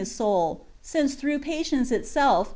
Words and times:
His 0.01 0.09
Soul, 0.15 0.61
since 0.81 1.13
through 1.13 1.37
patience 1.37 1.91
itself. 1.91 2.49